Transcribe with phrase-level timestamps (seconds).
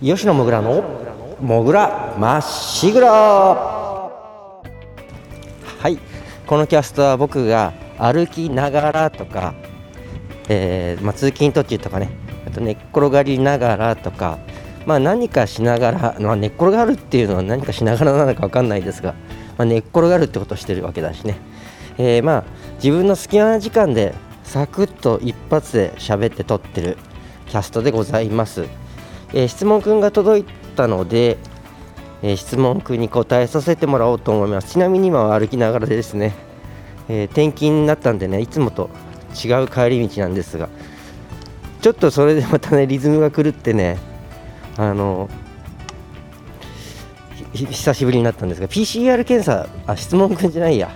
[0.00, 0.82] 吉野もぐらの
[1.40, 3.08] もぐらまっしぐら。
[3.08, 4.12] は
[5.88, 5.98] い。
[6.46, 9.54] このキャストは僕が歩きながらとか、
[10.48, 12.10] えーまあ、通勤途中とかね。
[12.46, 14.38] あと寝っ転がりながらとか、
[14.86, 19.14] まあ、何かしながら、まあ、寝っ転がるっていうのは何かしながらなのか分かんないですが、
[19.58, 21.38] まあ、寝っ転がるってことをしてるわけだしね、
[21.98, 22.44] えー、まあ
[22.76, 26.98] 自分の好きな時間でサクッと一発で喋って撮ってる
[27.48, 28.66] キャストでございます、
[29.32, 30.44] え、質問くんが届い
[30.76, 31.38] たので、
[32.22, 34.72] え、質問くんに答えさせてもらおうと思います。
[34.72, 36.34] ちなみに今は歩きながらですね、
[37.08, 38.90] え、転勤になったんでねいつもと
[39.32, 40.68] 違う帰り道なんですが
[41.80, 43.98] ちょっとそれでまたねリズムが狂ってね
[44.76, 45.28] あの
[47.52, 50.90] 久しぶりになったんですが PCR 検査あ質問くんじゃないや。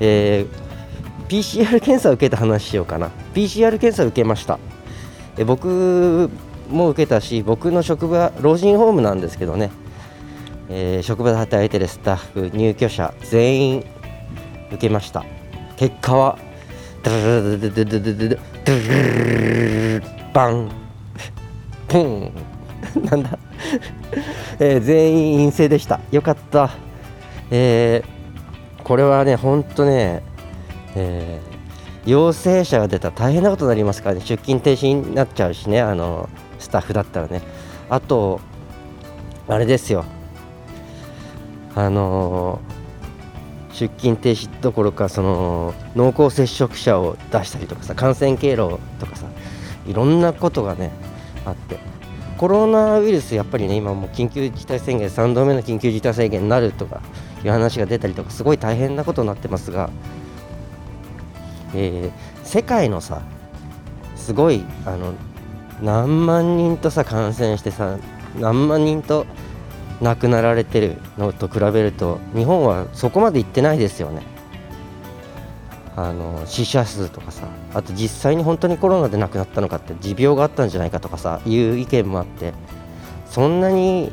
[0.00, 3.10] えー、PCR 検査を受けた話しようかな。
[3.34, 4.58] PCR 検査を受けました。
[5.38, 6.28] え僕
[6.72, 9.70] も受けたし僕の職場老人ホームなんですけどね、
[10.68, 13.84] えー、職場で働いてるスタッフ入居者全員
[14.70, 15.24] 受けました。
[15.76, 16.38] 結果は
[17.02, 20.70] ドゥルルルルルルルルルバン
[21.88, 22.32] ポン
[23.10, 23.38] なんだ
[24.58, 26.70] えー、全員陰性でしたよかった
[27.50, 30.22] えー、これはねほんとね
[30.94, 31.51] えー
[32.04, 34.20] 陽性者が出たら大変なことになりますからね。
[34.22, 35.80] 出勤停止になっちゃうしね。
[35.80, 37.42] あのスタッフだったらね。
[37.88, 38.40] あと
[39.48, 40.04] あれですよ。
[41.74, 42.60] あの
[43.72, 49.26] 出勤停止どころかその濃厚接触者を出したりとかさ感染経路とかさ
[49.86, 50.90] いろんなことがね
[51.44, 51.78] あって。
[52.42, 57.00] コロナウイルスやっぱりね今もう緊急事態宣言3度目の緊急事態宣言になるとか
[57.44, 59.90] いう話が出たりとかすごい大変なことになってますが
[61.74, 63.22] えー、世界のさ
[64.16, 65.14] すごいあの
[65.82, 67.98] 何万人とさ感染してさ
[68.38, 69.26] 何万人と
[70.00, 74.22] 亡くなられてるのと比べると日本はそこまで行ってないですよね。
[75.94, 82.54] あの死者数とかさあと実際に本当にコロナで亡くなったのかって持病があったんじゃないかとかさいう意見もあって
[83.28, 84.10] そんなに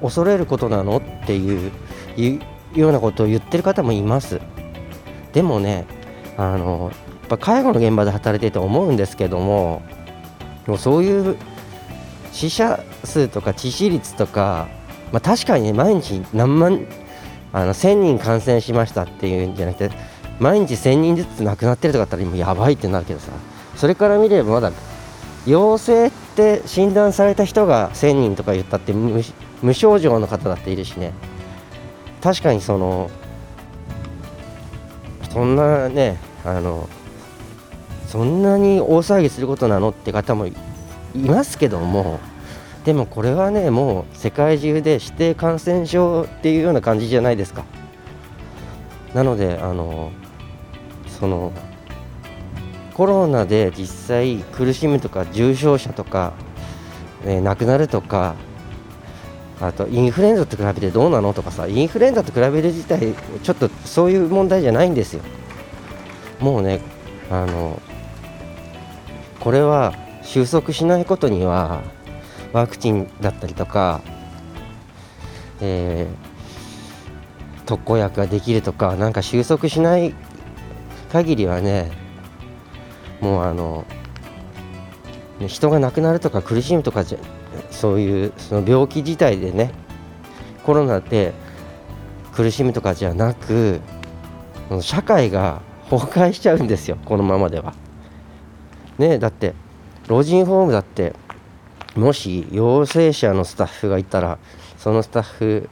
[0.00, 1.70] 恐れることなのっていう
[2.16, 2.40] いう
[2.74, 4.40] ようなことを言ってる方もいます。
[5.34, 5.86] でもね
[6.36, 9.82] あのやっぱ介護の現場で働いていて思うんですけども
[10.66, 11.36] もうそういう
[12.32, 14.68] 死者数とか致死率とか、
[15.12, 16.86] まあ、確かに毎日何万
[17.52, 19.90] あの1000人感染しましたっていうんじゃなくて
[20.40, 23.32] 毎日1000人ずつ亡くなってるとかだったらもうやばいってなるけどさ
[23.76, 24.72] それから見ればまだ
[25.46, 31.12] 陽性って診断された人が1000人とか言ったって無症状の方だっているしね。
[32.22, 33.10] 確かにその
[35.32, 36.88] そんなねあの
[38.06, 40.54] そんなに大騒ぎすることなのって方もい
[41.14, 42.20] ますけども
[42.84, 47.64] でもこれはねもう世界中で指定感染症っていうような感じじゃないですか。
[49.14, 50.10] なのであの
[51.06, 51.52] その
[52.94, 56.32] コロナで実際苦しむとか重症者とか、
[57.24, 58.34] ね、亡くなるとか
[59.62, 63.14] あとインフルエンザと比べてどうなのとかさインフルエンザと比べる自体
[63.44, 65.22] ちょっとそういう問題じゃないんですよ。
[66.40, 66.80] もうね
[67.30, 67.80] あの
[69.38, 71.82] これは収束しないことには
[72.52, 74.00] ワクチンだったりとか、
[75.60, 80.12] えー、特効薬ができるとかなんか収束しない
[81.12, 81.92] 限りはね
[83.20, 83.84] もうあの
[85.48, 87.18] 人が亡くなるとか苦しむとかじゃ
[87.70, 89.72] そういうその病気自体でね
[90.64, 91.32] コロナで
[92.32, 93.80] 苦しむとかじゃなく
[94.80, 95.60] 社会が
[95.90, 97.74] 崩壊しちゃうんですよこのままでは。
[98.98, 99.54] ねだって
[100.08, 101.14] 老人ホームだって
[101.94, 104.38] もし陽性者のスタッフがいたら
[104.78, 105.68] そのスタッフ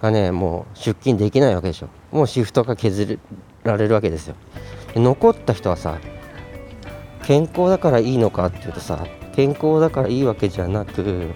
[0.00, 3.18] がねもう出勤できないわけでしょもうシフトが削
[3.64, 4.36] られるわけですよ
[4.94, 5.98] 残った人はさ
[7.30, 11.30] 健康だからいいのかっていうとさ健康だからいいわけじゃなく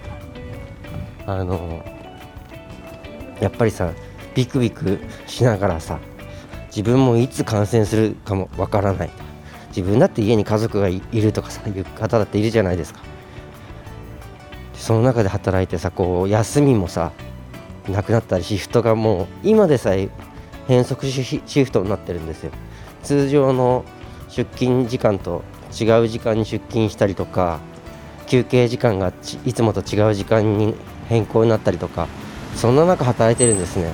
[1.25, 1.85] あの
[3.39, 3.93] やっぱりさ
[4.33, 5.99] ビクビクしながらさ
[6.67, 9.09] 自分もいつ感染するかもわからない。
[9.69, 12.99] 自分だって家に家族がいるとかさいう方だっているじゃないですか。
[14.73, 17.13] その中で働いてさこう休みもさ
[17.87, 20.09] なくなったりシフトがもう今でさえ
[20.67, 21.23] 変則シ
[21.63, 22.51] フトになってるんですよ。
[23.01, 23.85] 通常の
[24.27, 25.41] 出勤時間と
[25.77, 27.59] 違う時間に出勤したりとか
[28.27, 29.11] 休憩時間が
[29.45, 30.73] いつもと違う時間に
[31.09, 32.07] 変更になったりとか
[32.55, 33.91] そんな中働いてるんですね。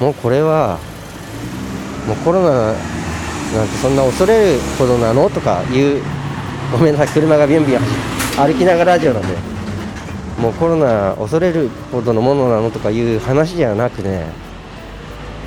[0.00, 0.78] もうこれは
[2.06, 2.74] もうコロナなん
[3.68, 5.30] てそんな恐れるほどなの？
[5.30, 6.02] とかいう
[6.70, 7.80] ごめんなさい車がビュンビュン
[8.36, 9.36] 歩きながらラジオなんで。
[10.40, 12.70] もうコロナ恐れるほどのものなの？
[12.70, 14.26] とかいう話じゃなくね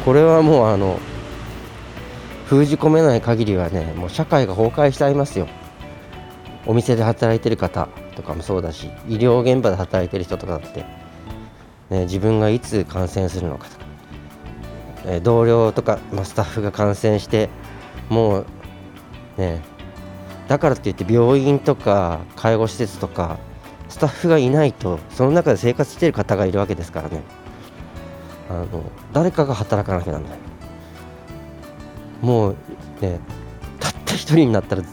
[0.05, 0.99] これはもうあの
[2.45, 5.47] 封じ込めない限りはねもう社会が崩壊しちゃいますよ。
[6.65, 10.85] お店で働いてる方とかもそうだし医療現場で働いてる人とかだって、
[11.89, 13.85] ね、自分がいつ感染するのかとか、
[15.05, 17.49] え同僚とか、まあ、スタッフが感染して
[18.09, 18.45] もう
[19.37, 19.61] ね
[20.47, 23.39] だからって言って病院とか介護施設とか
[23.89, 27.23] スタッフがいないとその中で生活している方がいるわけですからね。
[28.49, 30.31] あの誰かが働かなきゃなんない。
[32.21, 32.55] もう
[33.01, 33.19] ね
[33.79, 34.83] たった一人になったら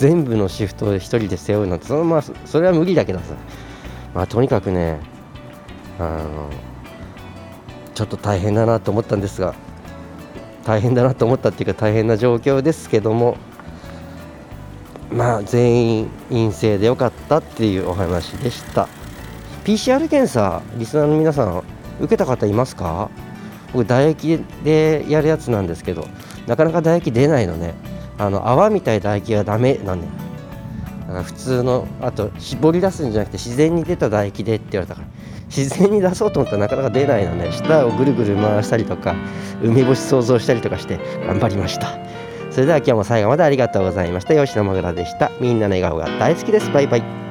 [0.00, 3.34] 全部のシフトを一人で背負うなんてそのまあそれは無理だけどさ。
[4.14, 4.98] まあとにかくね
[5.98, 6.48] あの
[7.94, 9.54] ちょっと大変だなと思ったんですが
[10.64, 13.36] 大変だなと思ったっていうか大変な状況ですけども
[15.12, 18.88] まあ全員陰性でよかったっていうお話でした。
[19.64, 21.62] PCR 検査リスナーの皆さん
[21.98, 23.10] 受けた方いますか？
[23.74, 26.08] 僕唾液でやるやつなんですけど
[26.46, 27.74] なかなか唾液出ないのね。
[28.20, 30.06] あの泡みたい唾液はダメなんね
[31.00, 35.08] だから普通のあと絞り出すんじゃなくて自然に出た唾液でって言われたから
[35.46, 37.50] 自然に出そうと思ったらなかなか出ないのね。
[37.50, 39.16] 舌をぐるぐる回したりとか
[39.62, 41.98] 梅干し想像したりとかして頑張りました。
[42.50, 44.34] それでは今日も最後までありがとうございました。
[44.34, 46.70] 吉野もぐらでしたみんなの笑顔が大好きです。
[46.70, 47.29] バイバイ。